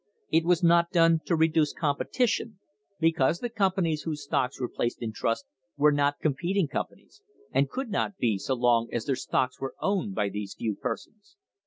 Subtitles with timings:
[0.31, 2.57] It was not done to reduce competition,
[2.99, 5.45] because the companies whose stocks were placed in trust
[5.77, 10.15] were not competing companies, and could not be so long as their stocks were owned
[10.15, 11.35] by these few persons.